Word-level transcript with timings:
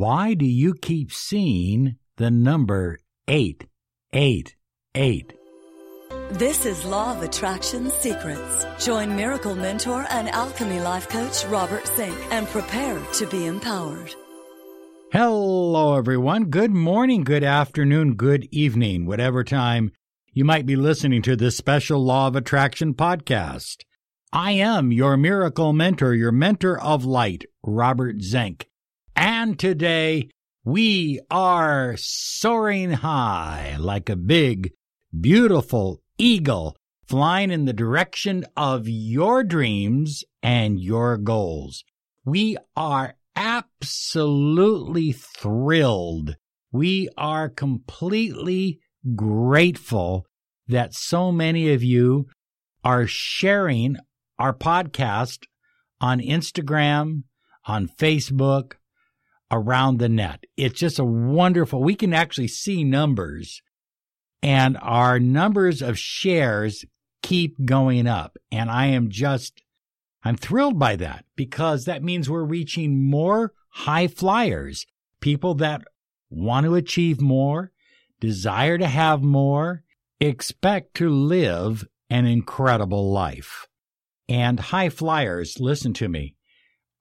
Why 0.00 0.32
do 0.32 0.46
you 0.46 0.72
keep 0.72 1.12
seeing 1.12 1.96
the 2.16 2.30
number 2.30 3.00
888? 3.28 5.34
This 6.30 6.64
is 6.64 6.86
Law 6.86 7.14
of 7.14 7.22
Attraction 7.22 7.90
Secrets. 7.90 8.64
Join 8.82 9.14
Miracle 9.14 9.54
Mentor 9.54 10.06
and 10.08 10.30
Alchemy 10.30 10.80
Life 10.80 11.06
Coach 11.10 11.44
Robert 11.44 11.86
Zink 11.86 12.16
and 12.30 12.48
prepare 12.48 12.98
to 13.12 13.26
be 13.26 13.44
empowered. 13.44 14.14
Hello, 15.12 15.98
everyone. 15.98 16.46
Good 16.46 16.70
morning, 16.70 17.22
good 17.22 17.44
afternoon, 17.44 18.14
good 18.14 18.48
evening, 18.50 19.04
whatever 19.04 19.44
time 19.44 19.92
you 20.32 20.46
might 20.46 20.64
be 20.64 20.76
listening 20.76 21.20
to 21.20 21.36
this 21.36 21.58
special 21.58 22.02
Law 22.02 22.28
of 22.28 22.36
Attraction 22.36 22.94
podcast. 22.94 23.82
I 24.32 24.52
am 24.52 24.92
your 24.92 25.18
miracle 25.18 25.74
mentor, 25.74 26.14
your 26.14 26.32
mentor 26.32 26.80
of 26.80 27.04
light, 27.04 27.44
Robert 27.62 28.22
Zink. 28.22 28.69
And 29.16 29.58
today 29.58 30.28
we 30.64 31.20
are 31.30 31.96
soaring 31.96 32.92
high 32.92 33.76
like 33.78 34.08
a 34.08 34.16
big, 34.16 34.72
beautiful 35.18 36.00
eagle 36.18 36.76
flying 37.06 37.50
in 37.50 37.64
the 37.64 37.72
direction 37.72 38.44
of 38.56 38.88
your 38.88 39.42
dreams 39.42 40.22
and 40.42 40.78
your 40.78 41.16
goals. 41.16 41.82
We 42.24 42.56
are 42.76 43.14
absolutely 43.34 45.12
thrilled. 45.12 46.36
We 46.70 47.08
are 47.16 47.48
completely 47.48 48.78
grateful 49.16 50.26
that 50.68 50.94
so 50.94 51.32
many 51.32 51.72
of 51.72 51.82
you 51.82 52.28
are 52.84 53.06
sharing 53.06 53.96
our 54.38 54.54
podcast 54.54 55.44
on 56.00 56.20
Instagram, 56.20 57.24
on 57.66 57.88
Facebook, 57.88 58.74
around 59.50 59.98
the 59.98 60.08
net. 60.08 60.44
It's 60.56 60.78
just 60.78 60.98
a 60.98 61.04
wonderful, 61.04 61.82
we 61.82 61.94
can 61.94 62.12
actually 62.12 62.48
see 62.48 62.84
numbers 62.84 63.62
and 64.42 64.78
our 64.80 65.18
numbers 65.18 65.82
of 65.82 65.98
shares 65.98 66.84
keep 67.22 67.64
going 67.64 68.06
up. 68.06 68.36
And 68.50 68.70
I 68.70 68.86
am 68.86 69.10
just, 69.10 69.62
I'm 70.22 70.36
thrilled 70.36 70.78
by 70.78 70.96
that 70.96 71.24
because 71.36 71.84
that 71.84 72.02
means 72.02 72.30
we're 72.30 72.44
reaching 72.44 73.08
more 73.08 73.52
high 73.70 74.08
flyers, 74.08 74.86
people 75.20 75.54
that 75.54 75.82
want 76.30 76.64
to 76.66 76.74
achieve 76.74 77.20
more, 77.20 77.72
desire 78.20 78.78
to 78.78 78.86
have 78.86 79.22
more, 79.22 79.82
expect 80.20 80.94
to 80.94 81.08
live 81.08 81.86
an 82.08 82.26
incredible 82.26 83.10
life. 83.10 83.66
And 84.28 84.60
high 84.60 84.90
flyers, 84.90 85.58
listen 85.58 85.92
to 85.94 86.08
me. 86.08 86.34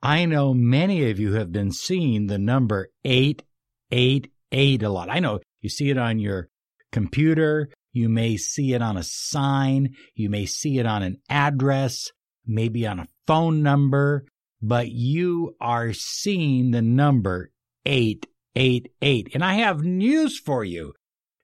I 0.01 0.25
know 0.25 0.53
many 0.53 1.09
of 1.09 1.19
you 1.19 1.33
have 1.33 1.51
been 1.51 1.71
seeing 1.71 2.27
the 2.27 2.37
number 2.37 2.89
888 3.03 4.83
a 4.83 4.89
lot. 4.89 5.09
I 5.09 5.19
know 5.19 5.39
you 5.59 5.69
see 5.69 5.89
it 5.89 5.97
on 5.97 6.19
your 6.19 6.47
computer. 6.91 7.69
You 7.91 8.07
may 8.07 8.37
see 8.37 8.73
it 8.73 8.81
on 8.81 8.95
a 8.97 9.03
sign. 9.03 9.95
You 10.15 10.29
may 10.29 10.45
see 10.45 10.79
it 10.79 10.85
on 10.85 11.03
an 11.03 11.17
address, 11.29 12.11
maybe 12.45 12.87
on 12.87 12.99
a 12.99 13.07
phone 13.27 13.61
number, 13.61 14.25
but 14.61 14.89
you 14.89 15.55
are 15.59 15.91
seeing 15.91 16.71
the 16.71 16.81
number 16.81 17.51
888. 17.85 19.31
And 19.33 19.43
I 19.43 19.55
have 19.55 19.83
news 19.83 20.39
for 20.39 20.63
you. 20.63 20.93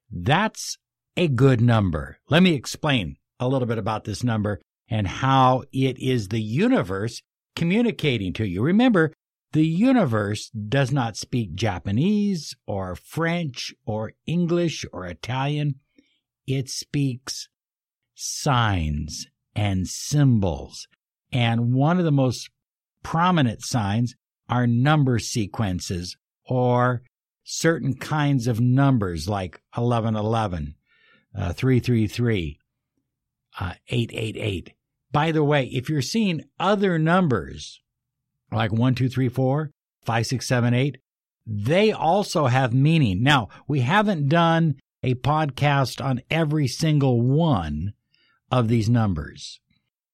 That's 0.09 0.77
a 1.17 1.27
good 1.27 1.59
number. 1.61 2.19
Let 2.29 2.43
me 2.43 2.53
explain 2.53 3.17
a 3.39 3.47
little 3.47 3.67
bit 3.67 3.77
about 3.77 4.05
this 4.05 4.23
number 4.23 4.61
and 4.87 5.07
how 5.07 5.63
it 5.73 5.99
is 5.99 6.29
the 6.29 6.41
universe 6.41 7.21
communicating 7.55 8.33
to 8.33 8.45
you. 8.45 8.61
Remember, 8.61 9.13
the 9.53 9.65
universe 9.65 10.49
does 10.49 10.91
not 10.91 11.15
speak 11.15 11.55
Japanese 11.55 12.55
or 12.67 12.95
French 12.95 13.73
or 13.85 14.13
English 14.25 14.85
or 14.91 15.05
Italian. 15.05 15.75
It 16.45 16.69
speaks 16.69 17.47
signs 18.13 19.27
and 19.55 19.87
symbols. 19.87 20.87
And 21.31 21.73
one 21.73 21.99
of 21.99 22.05
the 22.05 22.11
most 22.11 22.49
prominent 23.03 23.63
signs 23.63 24.15
are 24.49 24.67
number 24.67 25.19
sequences 25.19 26.17
or 26.45 27.03
certain 27.43 27.93
kinds 27.93 28.47
of 28.47 28.59
numbers 28.59 29.29
like 29.29 29.61
1111, 29.73 30.75
uh, 31.33 31.53
333, 31.53 32.59
uh, 33.59 33.73
888. 33.87 34.74
By 35.15 35.31
the 35.31 35.45
way, 35.45 35.67
if 35.67 35.89
you're 35.89 36.01
seeing 36.01 36.43
other 36.59 36.99
numbers 36.99 37.79
like 38.51 38.73
1, 38.73 38.95
2, 38.95 39.07
3, 39.07 39.29
4, 39.29 39.71
5, 40.03 40.25
6, 40.25 40.45
7, 40.45 40.73
8, 40.73 40.97
they 41.47 41.93
also 41.93 42.47
have 42.47 42.73
meaning. 42.73 43.23
Now, 43.23 43.47
we 43.65 43.79
haven't 43.79 44.27
done 44.27 44.75
a 45.03 45.13
podcast 45.13 46.03
on 46.03 46.21
every 46.29 46.67
single 46.67 47.21
one 47.21 47.93
of 48.51 48.67
these 48.67 48.89
numbers, 48.89 49.61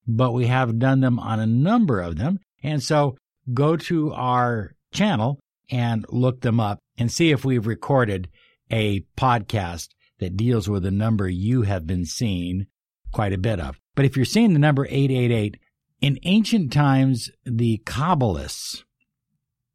but 0.06 0.34
we 0.34 0.46
have 0.46 0.78
done 0.78 1.00
them 1.00 1.18
on 1.18 1.40
a 1.40 1.48
number 1.48 2.00
of 2.00 2.18
them. 2.18 2.38
And 2.62 2.84
so 2.84 3.18
go 3.56 3.78
to 3.78 4.14
our 4.14 4.76
channel 4.94 5.40
and 5.72 6.06
look 6.10 6.42
them 6.42 6.60
up 6.60 6.78
and 7.00 7.12
see 7.12 7.32
if 7.32 7.44
we've 7.44 7.66
recorded 7.66 8.30
a 8.70 9.04
podcast 9.18 9.88
that 10.20 10.38
deals 10.38 10.70
with 10.70 10.86
a 10.86 10.92
number 10.92 11.28
you 11.28 11.64
have 11.64 11.88
been 11.88 12.06
seeing 12.06 12.68
quite 13.12 13.34
a 13.34 13.40
bit 13.40 13.60
of. 13.60 13.81
But 13.96 14.06
if 14.06 14.16
you're 14.16 14.26
seeing 14.26 14.54
the 14.54 14.60
number 14.60 14.86
888, 14.86 15.58
in 16.02 16.18
ancient 16.24 16.72
times, 16.74 17.30
the 17.46 17.82
Kabbalists 17.86 18.84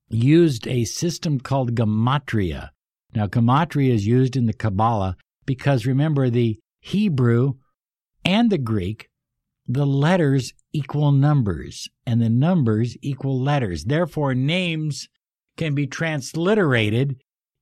used 0.09 0.66
a 0.66 0.84
system 0.84 1.38
called 1.41 1.75
Gematria. 1.75 2.71
Now, 3.15 3.26
Gematria 3.26 3.93
is 3.93 4.06
used 4.06 4.37
in 4.37 4.47
the 4.47 4.53
Kabbalah 4.53 5.16
because 5.44 5.87
remember, 5.87 6.28
the 6.28 6.59
Hebrew 6.81 7.55
and 8.25 8.50
the 8.50 8.59
Greek, 8.59 9.09
the 9.66 9.87
letters 9.87 10.53
equal 10.72 11.12
numbers, 11.12 11.88
and 12.05 12.21
the 12.21 12.28
numbers 12.28 12.97
equal 13.03 13.41
letters. 13.41 13.84
Therefore, 13.84 14.34
names 14.34 15.09
can 15.56 15.75
be 15.75 15.87
transliterated 15.87 17.16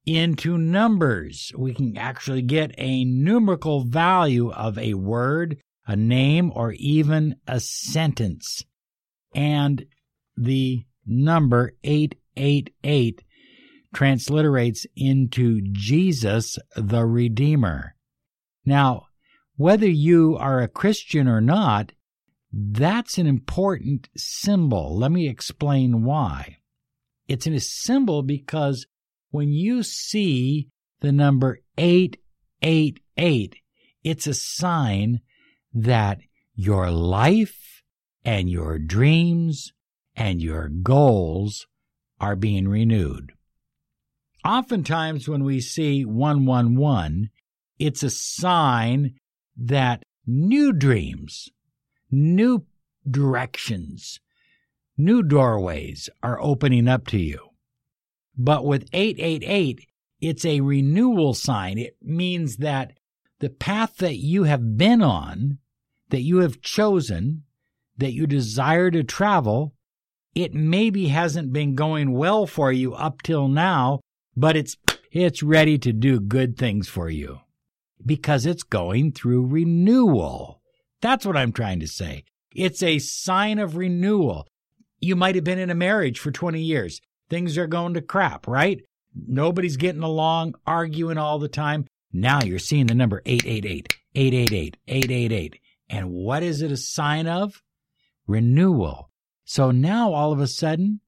into 0.06 0.58
numbers. 0.58 1.52
We 1.56 1.74
can 1.74 1.96
actually 1.96 2.42
get 2.42 2.74
a 2.76 3.04
numerical 3.04 3.84
value 3.84 4.50
of 4.50 4.76
a 4.78 4.94
word, 4.94 5.58
a 5.86 5.96
name, 5.96 6.50
or 6.54 6.72
even 6.72 7.36
a 7.46 7.60
sentence. 7.60 8.64
And 9.34 9.86
the 10.36 10.84
number 11.06 11.72
888 11.84 13.22
transliterates 13.94 14.86
into 14.96 15.60
Jesus 15.72 16.58
the 16.76 17.04
Redeemer. 17.04 17.94
Now, 18.64 19.06
whether 19.56 19.88
you 19.88 20.36
are 20.36 20.60
a 20.60 20.68
Christian 20.68 21.28
or 21.28 21.40
not, 21.40 21.92
that's 22.52 23.18
an 23.18 23.26
important 23.26 24.08
symbol. 24.16 24.96
Let 24.98 25.12
me 25.12 25.28
explain 25.28 26.04
why. 26.04 26.58
It's 27.28 27.46
a 27.46 27.58
symbol 27.58 28.22
because 28.22 28.86
when 29.30 29.48
you 29.52 29.82
see 29.82 30.68
the 31.00 31.12
number 31.12 31.60
888, 31.78 33.56
it's 34.02 34.26
a 34.26 34.34
sign 34.34 35.20
that 35.74 36.20
your 36.54 36.90
life 36.90 37.82
and 38.24 38.48
your 38.48 38.78
dreams 38.78 39.72
and 40.16 40.40
your 40.40 40.68
goals 40.68 41.66
are 42.20 42.36
being 42.36 42.68
renewed. 42.68 43.32
Oftentimes, 44.44 45.28
when 45.28 45.42
we 45.42 45.60
see 45.60 46.04
111, 46.04 47.30
it's 47.78 48.02
a 48.02 48.10
sign 48.10 49.14
that 49.56 50.02
new 50.26 50.72
dreams, 50.72 51.48
new 52.10 52.64
directions, 53.08 54.20
new 54.96 55.22
doorways 55.22 56.08
are 56.22 56.40
opening 56.40 56.88
up 56.88 57.06
to 57.08 57.18
you. 57.18 57.50
But 58.36 58.64
with 58.64 58.88
888, 58.92 59.86
it's 60.20 60.44
a 60.44 60.60
renewal 60.60 61.34
sign. 61.34 61.78
It 61.78 61.96
means 62.02 62.58
that 62.58 62.92
the 63.40 63.50
path 63.50 63.96
that 63.96 64.16
you 64.16 64.44
have 64.44 64.76
been 64.76 65.02
on, 65.02 65.58
that 66.14 66.22
you 66.22 66.38
have 66.38 66.60
chosen, 66.60 67.42
that 67.96 68.12
you 68.12 68.24
desire 68.24 68.88
to 68.88 69.02
travel, 69.02 69.74
it 70.32 70.54
maybe 70.54 71.08
hasn't 71.08 71.52
been 71.52 71.74
going 71.74 72.12
well 72.12 72.46
for 72.46 72.70
you 72.70 72.94
up 72.94 73.20
till 73.22 73.48
now, 73.48 73.98
but 74.36 74.56
it's 74.56 74.76
it's 75.10 75.42
ready 75.42 75.76
to 75.76 75.92
do 75.92 76.20
good 76.20 76.56
things 76.56 76.88
for 76.88 77.10
you 77.10 77.40
because 78.06 78.46
it's 78.46 78.62
going 78.62 79.10
through 79.10 79.44
renewal. 79.46 80.60
That's 81.00 81.26
what 81.26 81.36
I'm 81.36 81.50
trying 81.50 81.80
to 81.80 81.88
say. 81.88 82.22
It's 82.54 82.80
a 82.80 83.00
sign 83.00 83.58
of 83.58 83.76
renewal. 83.76 84.46
You 85.00 85.16
might 85.16 85.34
have 85.34 85.42
been 85.42 85.58
in 85.58 85.70
a 85.70 85.74
marriage 85.74 86.20
for 86.20 86.30
20 86.30 86.60
years. 86.60 87.00
Things 87.28 87.58
are 87.58 87.66
going 87.66 87.94
to 87.94 88.02
crap, 88.02 88.46
right? 88.46 88.80
Nobody's 89.16 89.76
getting 89.76 90.04
along, 90.04 90.54
arguing 90.64 91.18
all 91.18 91.40
the 91.40 91.48
time. 91.48 91.86
Now 92.12 92.40
you're 92.44 92.60
seeing 92.60 92.86
the 92.86 92.94
number 92.94 93.20
888, 93.26 93.98
888, 94.14 94.76
888. 94.86 95.60
And 95.94 96.10
what 96.10 96.42
is 96.42 96.60
it 96.60 96.72
a 96.72 96.76
sign 96.76 97.28
of? 97.28 97.62
Renewal. 98.26 99.12
So 99.44 99.70
now 99.70 100.12
all 100.12 100.32
of 100.32 100.40
a 100.40 100.48
sudden, 100.48 100.98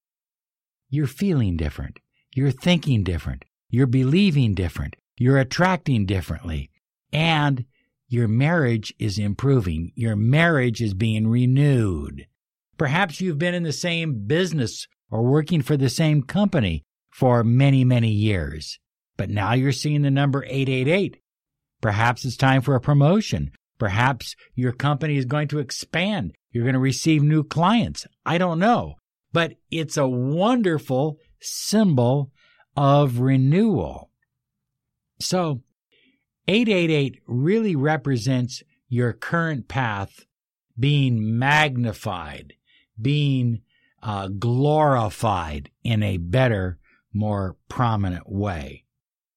you're 0.89 1.07
feeling 1.07 1.57
different. 1.57 1.99
You're 2.33 2.51
thinking 2.51 3.03
different. 3.03 3.43
You're 3.69 3.85
believing 3.85 4.53
different. 4.53 4.95
You're 5.17 5.39
attracting 5.39 6.05
differently. 6.05 6.69
And 7.11 7.65
your 8.07 8.29
marriage 8.29 8.93
is 8.97 9.19
improving. 9.19 9.91
Your 9.93 10.15
marriage 10.15 10.81
is 10.81 10.93
being 10.93 11.27
renewed. 11.27 12.25
Perhaps 12.77 13.19
you've 13.19 13.39
been 13.39 13.55
in 13.55 13.63
the 13.63 13.73
same 13.73 14.25
business 14.25 14.87
or 15.11 15.21
working 15.21 15.61
for 15.61 15.75
the 15.75 15.89
same 15.89 16.23
company 16.23 16.85
for 17.09 17.43
many, 17.43 17.83
many 17.83 18.11
years. 18.11 18.79
But 19.17 19.29
now 19.29 19.51
you're 19.51 19.73
seeing 19.73 20.03
the 20.03 20.11
number 20.11 20.45
888. 20.45 21.17
Perhaps 21.81 22.23
it's 22.23 22.37
time 22.37 22.61
for 22.61 22.75
a 22.75 22.79
promotion. 22.79 23.51
Perhaps 23.77 24.35
your 24.55 24.71
company 24.71 25.17
is 25.17 25.25
going 25.25 25.47
to 25.49 25.59
expand. 25.59 26.33
You're 26.51 26.63
going 26.63 26.73
to 26.73 26.79
receive 26.79 27.21
new 27.21 27.43
clients. 27.43 28.07
I 28.25 28.37
don't 28.37 28.59
know. 28.59 28.95
But 29.33 29.53
it's 29.69 29.97
a 29.97 30.07
wonderful 30.07 31.17
symbol 31.39 32.31
of 32.75 33.19
renewal. 33.19 34.11
So 35.19 35.61
888 36.47 37.21
really 37.27 37.75
represents 37.75 38.63
your 38.87 39.13
current 39.13 39.67
path 39.67 40.25
being 40.79 41.37
magnified, 41.37 42.53
being 43.01 43.61
uh, 44.01 44.27
glorified 44.27 45.69
in 45.83 46.03
a 46.03 46.17
better, 46.17 46.77
more 47.13 47.57
prominent 47.67 48.29
way. 48.29 48.85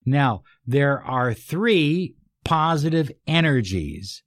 Now, 0.05 0.43
there 0.67 1.03
are 1.03 1.35
three 1.35 2.15
positive 2.45 3.11
energies 3.27 4.23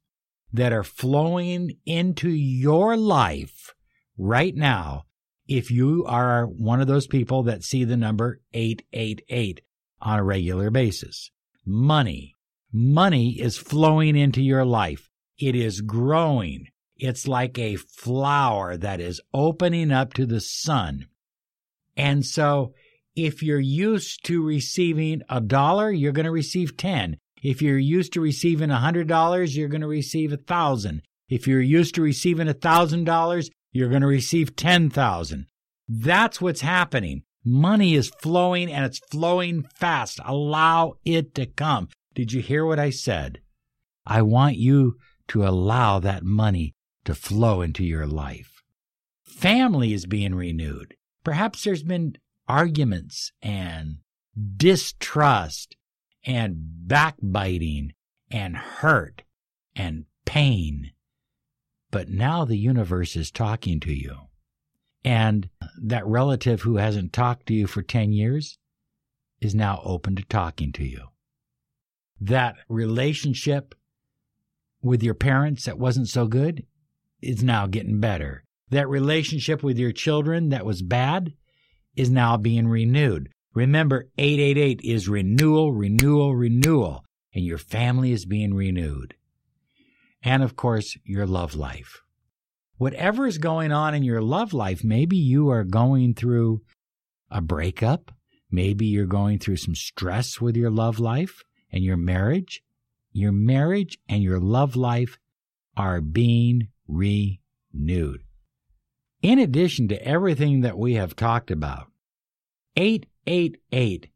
that 0.53 0.71
are 0.71 0.83
flowing 0.83 1.77
into 1.85 2.29
your 2.29 2.95
life 2.95 3.73
right 4.17 4.55
now 4.55 5.03
if 5.47 5.69
you 5.69 6.05
are 6.07 6.45
one 6.45 6.79
of 6.79 6.87
those 6.87 7.07
people 7.07 7.43
that 7.43 7.63
see 7.63 7.83
the 7.83 7.97
number 7.97 8.39
888 8.53 9.61
on 10.01 10.19
a 10.19 10.23
regular 10.23 10.69
basis. 10.69 11.31
Money. 11.65 12.35
Money 12.71 13.39
is 13.39 13.57
flowing 13.57 14.15
into 14.15 14.41
your 14.41 14.65
life. 14.65 15.09
It 15.37 15.55
is 15.55 15.81
growing. 15.81 16.67
It's 16.97 17.27
like 17.27 17.57
a 17.57 17.75
flower 17.75 18.77
that 18.77 18.99
is 18.99 19.21
opening 19.33 19.91
up 19.91 20.13
to 20.13 20.25
the 20.25 20.39
sun. 20.39 21.07
And 21.97 22.25
so 22.25 22.73
if 23.15 23.43
you're 23.43 23.59
used 23.59 24.25
to 24.25 24.43
receiving 24.43 25.21
a 25.29 25.41
dollar, 25.41 25.91
you're 25.91 26.11
going 26.11 26.25
to 26.25 26.31
receive 26.31 26.77
10. 26.77 27.17
If 27.43 27.61
you're 27.61 27.77
used 27.77 28.13
to 28.13 28.21
receiving 28.21 28.71
a 28.71 28.79
hundred 28.79 29.07
dollars, 29.07 29.55
you're 29.55 29.67
going 29.67 29.81
to 29.81 29.87
receive 29.87 30.31
a 30.31 30.37
thousand. 30.37 31.01
If 31.27 31.45
you're 31.45 31.61
used 31.61 31.93
to 31.95 32.01
receiving 32.01 32.47
a 32.47 32.53
thousand 32.53 33.03
dollars, 33.03 33.49
you're 33.73 33.89
going 33.89 34.01
to 34.01 34.07
receive 34.07 34.55
10,000. 34.55 35.47
That's 35.89 36.39
what's 36.39 36.61
happening. 36.61 37.23
Money 37.43 37.95
is 37.95 38.13
flowing 38.21 38.71
and 38.71 38.85
it's 38.85 38.99
flowing 39.11 39.65
fast. 39.75 40.21
Allow 40.23 40.93
it 41.03 41.35
to 41.35 41.45
come. 41.45 41.89
Did 42.15 42.31
you 42.31 42.41
hear 42.41 42.65
what 42.65 42.79
I 42.79 42.91
said? 42.91 43.41
I 44.05 44.21
want 44.21 44.55
you 44.55 44.95
to 45.29 45.45
allow 45.45 45.99
that 45.99 46.23
money 46.23 46.73
to 47.03 47.13
flow 47.13 47.61
into 47.61 47.83
your 47.83 48.07
life. 48.07 48.61
Family 49.25 49.91
is 49.91 50.05
being 50.05 50.35
renewed. 50.35 50.95
Perhaps 51.25 51.63
there's 51.63 51.83
been 51.83 52.15
arguments 52.47 53.31
and 53.41 53.97
distrust 54.55 55.75
and 56.25 56.55
backbiting 56.57 57.93
and 58.31 58.55
hurt 58.55 59.23
and 59.75 60.05
pain. 60.25 60.91
But 61.91 62.09
now 62.09 62.45
the 62.45 62.57
universe 62.57 63.15
is 63.15 63.31
talking 63.31 63.79
to 63.81 63.93
you. 63.93 64.15
And 65.05 65.49
that 65.81 66.07
relative 66.07 66.61
who 66.61 66.77
hasn't 66.77 67.13
talked 67.13 67.47
to 67.47 67.53
you 67.53 67.67
for 67.67 67.81
10 67.81 68.13
years 68.13 68.57
is 69.41 69.53
now 69.53 69.81
open 69.83 70.15
to 70.15 70.23
talking 70.23 70.71
to 70.73 70.85
you. 70.85 71.09
That 72.19 72.55
relationship 72.69 73.75
with 74.81 75.03
your 75.03 75.13
parents 75.13 75.65
that 75.65 75.77
wasn't 75.77 76.07
so 76.07 76.27
good 76.27 76.65
is 77.21 77.43
now 77.43 77.67
getting 77.67 77.99
better. 77.99 78.43
That 78.69 78.89
relationship 78.89 79.61
with 79.61 79.77
your 79.77 79.91
children 79.91 80.49
that 80.49 80.65
was 80.65 80.81
bad 80.81 81.33
is 81.95 82.09
now 82.09 82.37
being 82.37 82.67
renewed. 82.67 83.29
Remember, 83.53 84.07
888 84.17 84.81
is 84.83 85.07
renewal, 85.07 85.73
renewal, 85.73 86.35
renewal, 86.35 87.05
and 87.33 87.45
your 87.45 87.57
family 87.57 88.11
is 88.11 88.25
being 88.25 88.53
renewed. 88.53 89.15
And 90.23 90.41
of 90.41 90.55
course, 90.55 90.97
your 91.03 91.27
love 91.27 91.55
life. 91.55 92.01
Whatever 92.77 93.27
is 93.27 93.37
going 93.37 93.71
on 93.71 93.93
in 93.93 94.03
your 94.03 94.21
love 94.21 94.53
life, 94.53 94.83
maybe 94.83 95.17
you 95.17 95.49
are 95.49 95.63
going 95.63 96.15
through 96.15 96.61
a 97.29 97.41
breakup. 97.41 98.11
Maybe 98.49 98.85
you're 98.85 99.05
going 99.05 99.39
through 99.39 99.57
some 99.57 99.75
stress 99.75 100.41
with 100.41 100.55
your 100.55 100.71
love 100.71 100.99
life 100.99 101.43
and 101.71 101.83
your 101.83 101.97
marriage. 101.97 102.63
Your 103.11 103.31
marriage 103.31 103.99
and 104.09 104.23
your 104.23 104.39
love 104.39 104.75
life 104.75 105.17
are 105.77 106.01
being 106.01 106.69
renewed. 106.87 108.23
In 109.21 109.39
addition 109.39 109.87
to 109.89 110.05
everything 110.05 110.61
that 110.61 110.77
we 110.77 110.95
have 110.95 111.15
talked 111.15 111.51
about, 111.51 111.87
888 113.25 114.07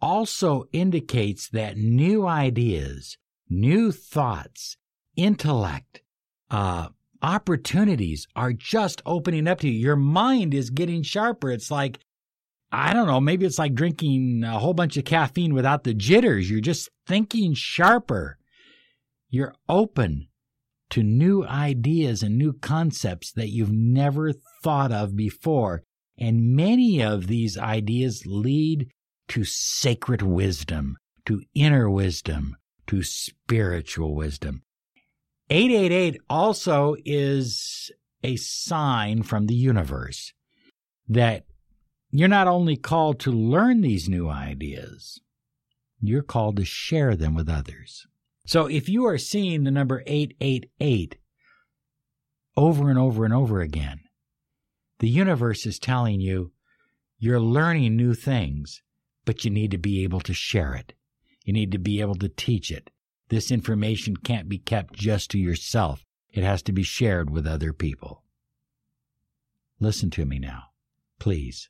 also 0.00 0.68
indicates 0.72 1.48
that 1.50 1.76
new 1.76 2.26
ideas, 2.26 3.16
new 3.48 3.92
thoughts, 3.92 4.76
intellect, 5.16 6.02
uh, 6.50 6.88
opportunities 7.22 8.26
are 8.36 8.52
just 8.52 9.02
opening 9.06 9.48
up 9.48 9.60
to 9.60 9.68
you. 9.68 9.78
Your 9.78 9.96
mind 9.96 10.54
is 10.54 10.70
getting 10.70 11.02
sharper. 11.02 11.50
It's 11.50 11.70
like, 11.70 11.98
I 12.70 12.92
don't 12.92 13.06
know, 13.06 13.20
maybe 13.20 13.46
it's 13.46 13.58
like 13.58 13.74
drinking 13.74 14.44
a 14.44 14.58
whole 14.58 14.74
bunch 14.74 14.96
of 14.96 15.04
caffeine 15.04 15.54
without 15.54 15.84
the 15.84 15.94
jitters. 15.94 16.50
You're 16.50 16.60
just 16.60 16.90
thinking 17.06 17.54
sharper. 17.54 18.38
You're 19.30 19.54
open 19.68 20.28
to 20.90 21.02
new 21.02 21.44
ideas 21.44 22.22
and 22.22 22.36
new 22.36 22.52
concepts 22.52 23.32
that 23.32 23.48
you've 23.48 23.72
never 23.72 24.32
thought 24.62 24.92
of 24.92 25.16
before. 25.16 25.82
And 26.18 26.56
many 26.56 27.02
of 27.02 27.26
these 27.26 27.58
ideas 27.58 28.24
lead 28.26 28.90
to 29.28 29.44
sacred 29.44 30.22
wisdom, 30.22 30.96
to 31.26 31.42
inner 31.54 31.90
wisdom, 31.90 32.56
to 32.86 33.02
spiritual 33.02 34.14
wisdom. 34.14 34.62
888 35.50 36.20
also 36.28 36.96
is 37.04 37.90
a 38.22 38.36
sign 38.36 39.22
from 39.22 39.46
the 39.46 39.54
universe 39.54 40.32
that 41.08 41.44
you're 42.10 42.28
not 42.28 42.48
only 42.48 42.76
called 42.76 43.20
to 43.20 43.30
learn 43.30 43.80
these 43.80 44.08
new 44.08 44.28
ideas, 44.28 45.20
you're 46.00 46.22
called 46.22 46.56
to 46.56 46.64
share 46.64 47.14
them 47.14 47.34
with 47.34 47.48
others. 47.48 48.06
So 48.46 48.66
if 48.66 48.88
you 48.88 49.06
are 49.06 49.18
seeing 49.18 49.64
the 49.64 49.70
number 49.70 50.02
888 50.06 51.18
over 52.56 52.88
and 52.88 52.98
over 52.98 53.24
and 53.24 53.34
over 53.34 53.60
again, 53.60 54.00
the 54.98 55.08
universe 55.08 55.66
is 55.66 55.78
telling 55.78 56.20
you 56.20 56.52
you're 57.18 57.40
learning 57.40 57.96
new 57.96 58.14
things, 58.14 58.82
but 59.24 59.44
you 59.44 59.50
need 59.50 59.70
to 59.70 59.78
be 59.78 60.02
able 60.04 60.20
to 60.20 60.34
share 60.34 60.74
it. 60.74 60.92
You 61.44 61.52
need 61.52 61.72
to 61.72 61.78
be 61.78 62.00
able 62.00 62.16
to 62.16 62.28
teach 62.28 62.70
it. 62.70 62.90
This 63.28 63.50
information 63.50 64.16
can't 64.16 64.48
be 64.48 64.58
kept 64.58 64.94
just 64.94 65.30
to 65.30 65.38
yourself. 65.38 66.04
It 66.30 66.44
has 66.44 66.62
to 66.62 66.72
be 66.72 66.82
shared 66.82 67.30
with 67.30 67.46
other 67.46 67.72
people. 67.72 68.22
Listen 69.80 70.10
to 70.10 70.24
me 70.24 70.38
now, 70.38 70.64
please. 71.18 71.68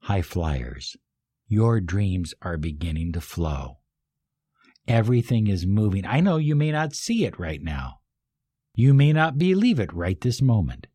High 0.00 0.22
flyers, 0.22 0.96
your 1.48 1.80
dreams 1.80 2.34
are 2.42 2.56
beginning 2.56 3.12
to 3.12 3.20
flow. 3.20 3.78
Everything 4.88 5.48
is 5.48 5.66
moving. 5.66 6.06
I 6.06 6.20
know 6.20 6.36
you 6.36 6.54
may 6.54 6.70
not 6.70 6.94
see 6.94 7.24
it 7.24 7.38
right 7.38 7.62
now. 7.62 8.00
You 8.74 8.94
may 8.94 9.12
not 9.12 9.38
believe 9.38 9.80
it 9.80 9.92
right 9.92 10.20
this 10.20 10.40
moment. 10.40 10.86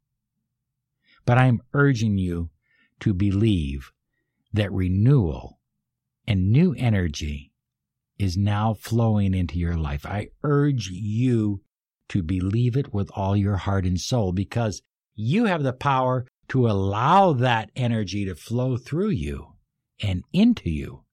But 1.25 1.37
I'm 1.37 1.61
urging 1.73 2.17
you 2.17 2.49
to 3.01 3.13
believe 3.13 3.91
that 4.53 4.71
renewal 4.71 5.59
and 6.27 6.51
new 6.51 6.73
energy 6.77 7.51
is 8.17 8.37
now 8.37 8.73
flowing 8.73 9.33
into 9.33 9.57
your 9.57 9.77
life. 9.77 10.05
I 10.05 10.29
urge 10.43 10.89
you 10.89 11.61
to 12.09 12.21
believe 12.21 12.77
it 12.77 12.93
with 12.93 13.09
all 13.15 13.35
your 13.35 13.57
heart 13.57 13.85
and 13.85 13.99
soul 13.99 14.31
because 14.31 14.81
you 15.15 15.45
have 15.45 15.63
the 15.63 15.73
power 15.73 16.27
to 16.49 16.67
allow 16.67 17.33
that 17.33 17.71
energy 17.75 18.25
to 18.25 18.35
flow 18.35 18.77
through 18.77 19.09
you 19.09 19.53
and 20.01 20.23
into 20.33 20.69
you 20.69 21.03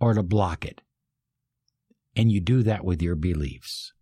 or 0.00 0.14
to 0.14 0.22
block 0.22 0.64
it. 0.64 0.80
And 2.16 2.30
you 2.30 2.40
do 2.40 2.62
that 2.64 2.84
with 2.84 3.00
your 3.00 3.14
beliefs. 3.14 3.92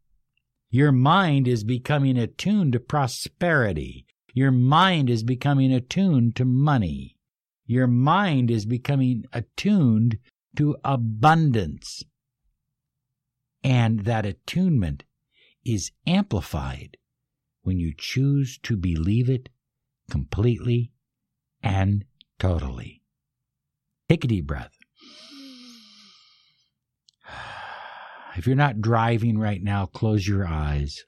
Your 0.71 0.93
mind 0.93 1.47
is 1.47 1.65
becoming 1.65 2.17
attuned 2.17 2.73
to 2.73 2.81
prosperity. 2.81 4.07
Your 4.33 4.51
mind 4.51 5.11
is 5.11 5.23
becoming 5.23 5.73
attuned 5.73 6.37
to 6.37 6.45
money. 6.45 7.19
Your 7.67 7.87
mind 7.87 8.51
is 8.51 8.65
becoming 8.65 9.25
attuned 9.33 10.19
to 10.57 10.77
abundance. 10.85 12.03
And 13.63 14.01
that 14.01 14.25
attunement 14.25 15.05
is 15.65 15.93
amplified 16.07 16.97
when 17.63 17.79
you 17.79 17.93
choose 17.97 18.59
to 18.63 18.77
believe 18.77 19.29
it 19.29 19.51
completely 20.11 20.93
and 21.63 22.05
totally. 22.39 23.03
Take 24.09 24.25
a 24.25 24.29
deep 24.29 24.47
breath. 24.47 24.77
If 28.35 28.47
you're 28.47 28.57
not 28.57 28.81
driving 28.81 29.37
right 29.37 29.63
now, 29.63 29.85
close 29.85 30.27
your 30.27 30.47
eyes 30.47 31.05